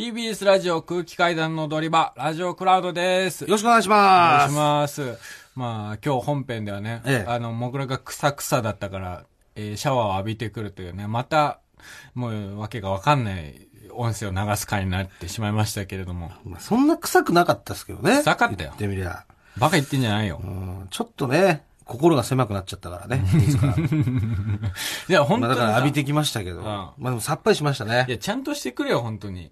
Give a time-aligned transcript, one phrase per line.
[0.00, 3.42] TBS ラジオ空気階段の踊り場、ラジオクラウドです。
[3.42, 4.50] よろしくお願いしお願ます。
[4.50, 5.18] いします。
[5.54, 9.24] まあ、今日本編ではね、ええあの、もぐらがくさくさだったから、
[9.56, 11.60] えーシャワーを浴びてくるというね、また、
[12.14, 18.20] もう、わけがわかんない音声を流す回になってしまいましたけれども、まあそんな臭くなかったですけどね。
[18.20, 19.26] 臭かったよ言ってみりゃ。
[19.58, 20.46] バカ言ってんじゃないよう。
[20.46, 23.22] ん、ちょっとね、心が狭くなっちゃったからね。
[25.10, 25.60] いや、本当にさ。
[25.60, 26.62] まあだから浴びてきましたけど。
[26.62, 28.06] んまあでもさっぱりしましたいね。
[28.08, 29.50] や、ちゃんとしてくれよ、本当に。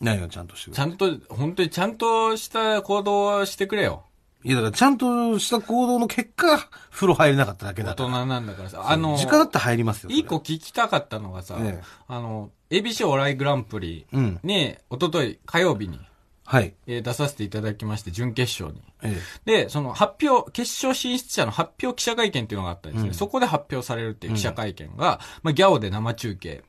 [0.00, 4.04] 何がちゃんとしてくれちゃんと、本当にちゃんとした行動をしてくれよ。
[4.44, 6.58] いやだからちゃんとした行動の結果、
[6.90, 8.08] 風呂入れなかっただけ大だから。
[8.10, 8.84] 人なんだからさ。
[8.88, 10.10] あの、時間だったら入りますよ。
[10.12, 14.38] 一個聞きたかったのがさ、ええあの、ABC お笑いグランプリうん。
[14.44, 15.98] に、一昨日火曜日に、
[16.44, 16.74] はい。
[16.86, 18.84] えー出させていただきまして、準決勝に。
[19.02, 23.08] えで、その発表、決勝進出者の発表記者会見っていうのがあったんですね。
[23.08, 26.62] うんそこで発表されるっていう記者会見が、まあ、ギャオで生中継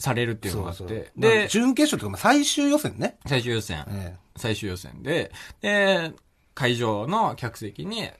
[0.00, 0.98] されるってえいうのがあって、そうそう。
[0.98, 3.18] で、まあ準決勝というか、まあ最終予選ね。
[3.26, 6.12] 最終予選、え最終予選で、で、
[6.54, 8.10] 会場の客席に、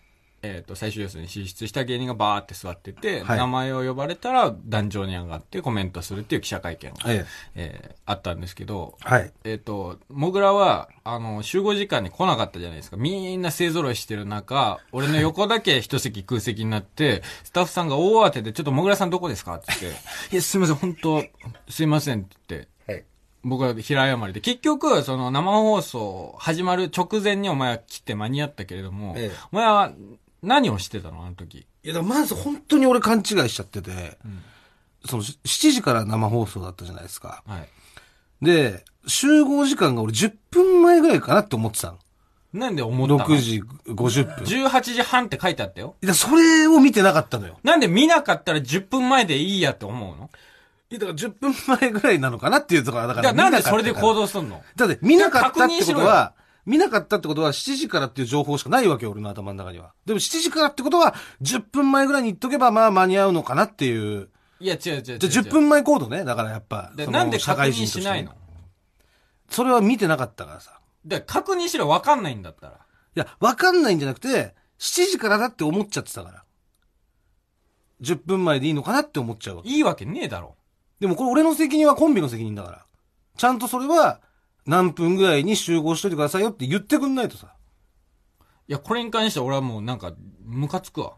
[0.43, 9.33] えっ、と、最終予選に進出した芸人がバーって座ってて、はい名前を呼ばれたら壇上に上がってコメントするっていう記者会見が、ええーあったんですけど、えはい。
[9.45, 12.97] えっ、と、もぐらは、あの、集合時間に来なかったじゃないですか。
[12.97, 19.99] みんな勢揃いしてる中、俺の横だけ一席空席になって、スタッフさんが大慌てで、ちょっともぐらさんどこですかって言って、
[20.33, 21.25] いや、すいません、本当
[21.69, 23.05] すいませんって言って、はい。
[23.45, 29.93] 僕は平謝りで、結局、その生放送始まる直前にお前は来て間に合ったけれども、ええお前は
[30.43, 31.25] 何をしてたの？
[31.25, 31.59] あの時。
[31.59, 34.19] いや、だからまず本当に俺勘違いしちゃってて、
[35.05, 37.43] そのし7時から生放送だったじゃないですか。
[37.47, 37.69] はい。
[38.45, 41.99] で、集合時間が俺10分前ぐらいかなって思ってたの。
[42.53, 44.45] なんで思ったの？6時50分。
[44.45, 45.95] い18時半って書いてあったよ。
[46.01, 47.59] や、それを見てなかったのよ。
[47.63, 50.31] なんで見なかったら10分前でいいやって思うの？
[50.91, 53.39] いや、だから10分前ぐらいなのかなっていうところだかじゃら。
[53.47, 54.63] あなんでそれで行動動すんの？
[54.75, 56.35] だって見なかったってことは、
[56.67, 59.93] 見なかったってことは7時からっていう情報しかないわけよ、俺の頭の中には。
[60.05, 64.29] でも7時からってことは、10分前ぐらいに言っとけばまあ間に合うのかなっていう。
[64.61, 65.03] いや、違う違う違う。
[65.03, 66.25] じゃあ10分前行動ね。
[66.25, 66.93] だからやっぱ。
[66.97, 68.33] なんで社確認しないの？
[69.49, 70.81] それは見てなかったからさ。
[71.05, 72.73] で、確認しろ分かんないんだったら。
[72.75, 72.77] い
[73.19, 76.45] や、わかんないんじゃなくて、7時からだって思っちゃってたから。
[78.03, 79.69] 10分前でいいのかなって思っちゃうわけ。
[79.69, 80.57] いいわけねえだろ。
[81.01, 82.87] でもこれ俺の責任はコンビの責任だから。
[83.37, 84.21] ちゃんとそれは、
[84.67, 87.55] 何分ぐらいに集合しといてくださいよって言ってくんないとさ。
[88.69, 91.15] いや、これに関しては俺はもうなんか、ムカつくわ。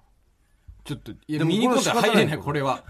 [0.84, 2.84] ちょっと、いや、でも見に行こうとは入れない、ここれは。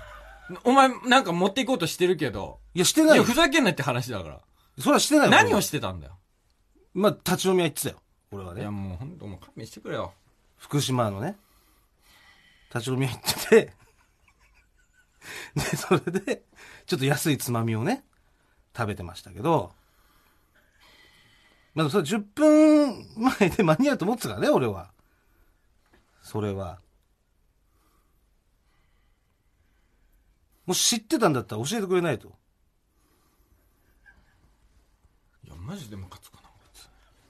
[0.64, 2.60] お前、なんか持っていこうとしてるけど。
[2.74, 3.34] いや、してないよいや、ふ。
[3.34, 4.40] ざけんなって話だから。
[4.78, 6.18] それはしてないよ何を俺してたんだよ。
[6.94, 8.02] まあ、立ち飲みは言ってたよ。
[8.30, 8.70] 俺はいや、ね。
[8.70, 10.12] もうほんと、もう勘弁してくれよ。
[10.56, 11.36] 福島のね。
[12.74, 13.72] 立ち飲みは行ってて。
[15.54, 16.42] で、それで、
[16.86, 18.04] ちょっと安いつまみをね、
[18.76, 19.72] 食べてましたけど、
[21.74, 23.06] まあ、それ10分
[23.38, 24.90] 前で間に合うと思ってたからね、俺は。
[26.22, 26.80] それは。
[30.66, 32.28] もし知ってたんだったら教えてくれないと。
[35.44, 36.48] いや、マジでムカつくな、こ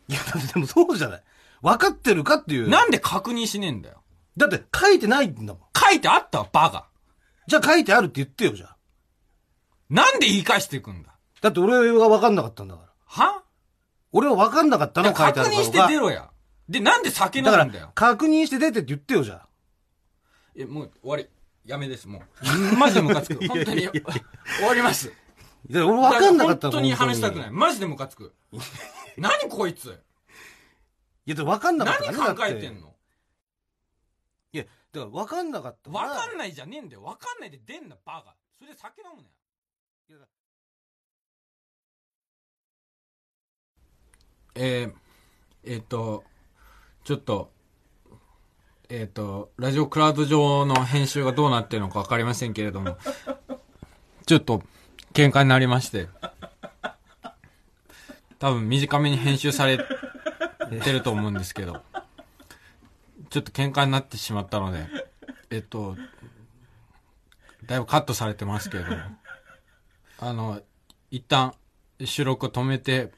[0.09, 1.23] いいや、だってでもそうじゃない。
[1.63, 2.67] 分かってるかっていう。
[2.67, 4.03] つなんで確認しねえんだよ。
[4.37, 5.63] だって書いてないんだもん。
[5.75, 6.89] 書いてあったわ、バカ。
[7.47, 8.77] じゃあ書いてあるって言ってよ、じゃあ。
[9.89, 12.89] なんで言い返していくんだだって俺は分かんなかったんだから。
[13.05, 13.43] は？
[14.13, 16.31] 俺は分かんなかったの書いてあるか確認してが出ろや。
[16.69, 17.93] で、なんで酒飲むんだよら、。
[17.95, 19.49] 確認して出てって言ってよ、じゃあ。
[20.55, 21.29] え、もう終わり。
[21.65, 22.23] やめです、も
[22.73, 22.77] う。
[22.77, 23.37] マジでムカつく。
[23.49, 23.89] 本当に。
[23.89, 24.03] 終
[24.67, 25.13] わります。
[25.69, 27.49] いや俺分かんなかった本当に話したくない。
[27.49, 28.35] いマジでムカつく。
[29.17, 29.99] 何こいつ
[31.25, 32.95] や、でも分かんなかった何考えてんの？
[34.53, 37.03] いや、だから分かんなかったわかんないじゃねえんだよ。
[37.05, 38.35] わかんないで出んな、バカ。
[38.59, 40.27] それで酒飲むなよ。
[44.55, 44.93] えー、
[45.65, 46.25] えっ、と、
[47.05, 47.51] ちょっと、
[48.89, 52.99] えっ、と、ラジオクラウド上の編集がどうなってるのかわかりませんけれども、
[54.27, 54.63] ちょっと、
[55.15, 56.09] 喧嘩になりまして、
[58.39, 61.83] 多分短めに編集されてると思うんですけど、
[63.31, 64.87] ちょっと喧嘩になってしまったので、
[65.51, 65.97] えっと、
[67.65, 68.97] だいぶカットされてますけれども、
[70.19, 70.61] あの、
[71.11, 71.55] 一旦
[72.05, 73.13] 収録を止めて、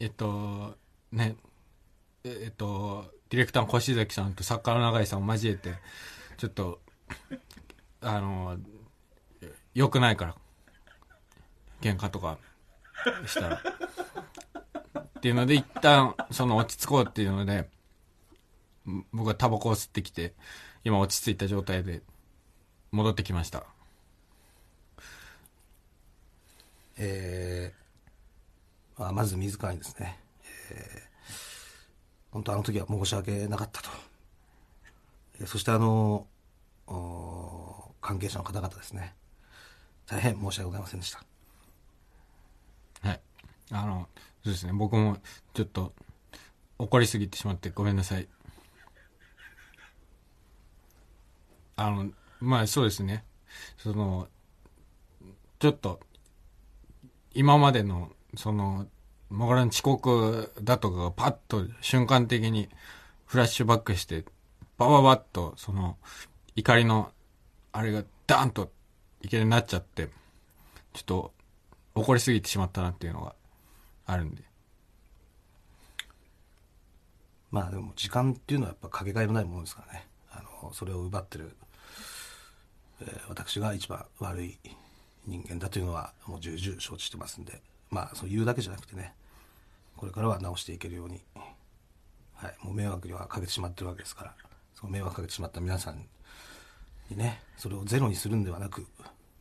[0.00, 0.76] えっと、
[1.10, 1.36] ね、
[2.24, 5.74] えっと、ディレクターの越崎さんと作家の永井さんを交えて、
[6.36, 6.80] ちょっと、
[8.00, 8.58] あの、
[9.74, 10.36] 良くないから、
[11.80, 12.38] 喧嘩とか
[13.26, 13.62] したら。
[15.00, 17.68] っていうので、一旦、その落ち着こうっていうので、
[19.12, 20.34] 僕はタバコを吸ってきて、
[20.84, 22.02] 今落ち着いた状態で
[22.92, 23.64] 戻ってきました。
[26.96, 27.72] え
[28.98, 30.18] まあ、まず自らにですね、
[30.70, 31.08] えー
[32.30, 33.88] 本当あの時は申し訳なかったと。
[35.40, 36.26] えーそしてあの、
[38.00, 39.14] 関係者の方々ですね、
[40.06, 41.22] 大変申し訳ございませんでした。
[43.02, 43.20] はい。
[43.70, 44.08] あの、
[44.44, 44.72] そうですね。
[44.72, 45.16] 僕も
[45.54, 45.92] ちょっと
[46.78, 48.28] 怒りすぎてしまってごめんなさい。
[51.76, 52.10] あの、
[52.40, 53.24] まあそうですね。
[53.78, 54.28] その、
[55.60, 56.00] ちょっと、
[57.32, 58.86] 今までの、その、
[59.30, 62.68] モグラの遅刻だとかがパッと瞬間的に
[63.26, 64.24] フラッシュバックして、
[64.78, 65.96] バババッと、その、
[66.54, 67.10] 怒りの、
[67.72, 68.70] あれがダーンと
[69.22, 70.06] いきなりなっちゃって、
[70.92, 71.34] ちょっと、
[71.96, 73.34] 怒りすぎてしまったなっていうのが
[74.06, 74.44] あるんで。
[77.50, 80.06] まあでも時間っていうのはやっぱかけがえのないものですからね。
[80.30, 81.56] あの、それを奪ってる、
[83.00, 84.58] えー私が一番悪い
[85.26, 89.14] 人間だというのはもう重々承知してますんで、まあそう言うだけじゃなくてね、
[89.96, 91.20] これからは直していけるように、
[92.34, 94.34] はい、もう迷惑にはかけてしまってるわけですから、
[94.74, 95.98] その迷惑かけてしまった皆さん
[97.10, 98.86] にね、それをゼロにするんではなく、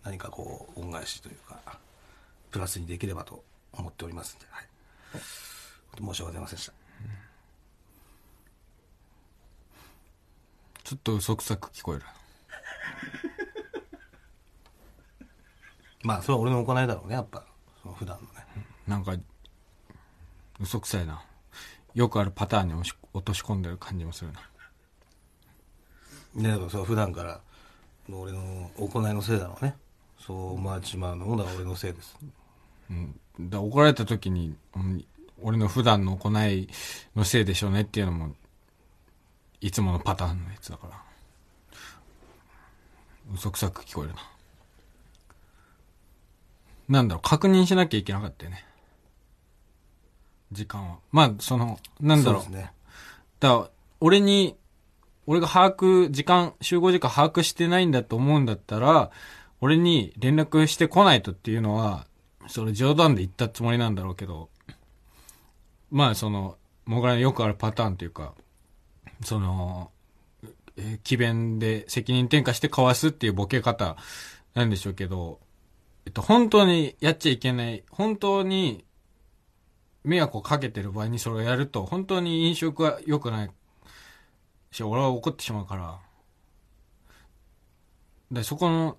[0.03, 1.79] 何かこう、恩返しというか、
[2.49, 4.67] プラスにできればと思っておりますんで、はい。
[5.99, 6.73] 申し訳ございませんでした。
[10.83, 12.05] ちょっと嘘くさく聞こえる。
[16.03, 17.45] まあ、それは俺の行いだろうね、やっぱ。
[17.93, 18.45] 普段のね。
[18.87, 19.15] なんか、
[20.59, 21.23] 嘘くさいな。
[21.93, 24.41] よくあるパターンに落とし込んでる感じもするな。
[26.35, 27.41] ね、だからそれは普段から
[28.07, 29.75] の俺の行いのせいだろうね。
[30.19, 32.17] そう思われちまうのも、だから俺のせいです。
[32.89, 33.19] うん。
[33.39, 35.05] だ怒られた時に、うん
[35.39, 36.67] 俺の普段の行い
[37.15, 38.35] のせいでしょうねっていうのも、
[39.61, 41.03] いつものパターンのやつだから。
[43.33, 44.21] 嘘くさく聞こえるな。
[46.89, 48.65] なんだろう、確認しなきゃいけなかったよね。
[50.51, 50.97] 時間は。
[51.11, 52.43] まあ、その、なんだろう。
[52.43, 52.71] そうですね。
[53.39, 53.69] だから、
[53.99, 54.55] 俺に、
[55.25, 59.11] 俺が把握、時間、集合時間把握してないんだと思うんだったら、
[59.59, 62.07] 俺に連絡してこないとっていうのは、
[62.47, 64.49] それ冗談で言ったつもりなんだろうけど、
[65.91, 68.33] まあその、もぐらのよくあるパターンというか、
[69.23, 69.91] その、
[70.77, 73.97] えー詭弁で責任転嫁してかわすっていうボケ方
[74.53, 75.39] なんでしょうけど、
[76.07, 78.85] えっと、本当にやっちゃいけない、本当に
[80.05, 83.51] 迷惑をかけてる場合にそれをやると、本当に飲食は良くない
[84.71, 85.99] し、俺は怒ってしまうから。
[88.31, 88.97] で、そこの、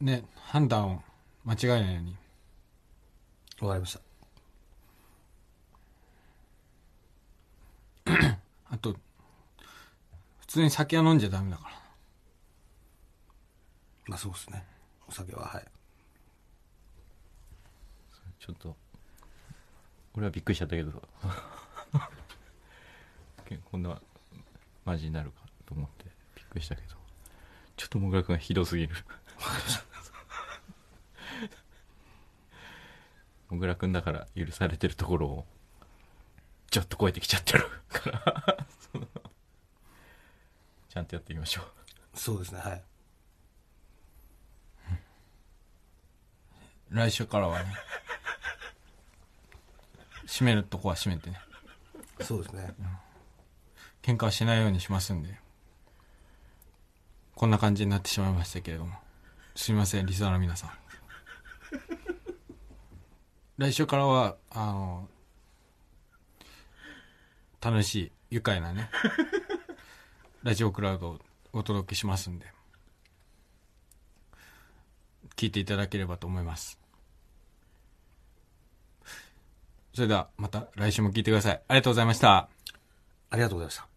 [0.00, 1.02] ね、判断を
[1.44, 2.16] 間違えないように。
[3.60, 3.96] わかりまし
[8.04, 8.10] た。
[8.68, 8.96] あと、
[10.40, 11.70] 普通に酒は飲んじゃダメだから。
[14.08, 14.66] まあそうですね。
[15.06, 15.64] お酒は、はい。
[18.44, 18.76] ちょっと
[20.14, 20.92] 俺はびっくりしちゃったけど。
[23.48, 23.98] けこんな
[24.84, 26.04] マジになるかと思って
[26.36, 26.88] びっくりしたけど。
[27.74, 28.94] ちょっともぐらくんがひどすぎる。
[33.48, 35.46] もぐらくんだから許されてるところを
[36.70, 37.66] ちょっと超えてきちゃってる。
[37.88, 38.66] から
[40.90, 41.72] ちゃんとやってみましょう。
[42.18, 42.84] そうですね、はい。
[46.90, 47.74] 来週からはね、
[50.26, 51.40] 閉めるとこは閉めてね。
[52.20, 52.74] そうですね。
[54.02, 55.38] 喧嘩はしないようにしますんで。
[57.34, 58.94] こんな感じになってしまいましたけれども。
[59.56, 60.70] すいません、リスナーの皆さん。
[63.56, 65.08] 来週からは、あの、
[67.60, 68.90] 楽しい、愉快なね、
[70.42, 71.20] ラジオクラウドを
[71.52, 72.52] お届けしますんで、
[75.36, 76.83] 聞いていただければと思います。
[79.94, 81.62] それでは、また来週も聞いてください。
[81.68, 82.48] ありがとうございました。
[83.30, 83.93] ありがとうございました。